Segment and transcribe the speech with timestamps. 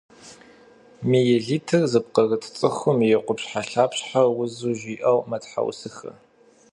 [1.09, 6.11] Миелитыр зыпкърыт цӏыкӏум и къупщхьэлъапщхьэр узу жиӏэу мэтхьэусыхэ.